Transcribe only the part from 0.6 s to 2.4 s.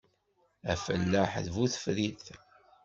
Afellaḥ d bu tefrit.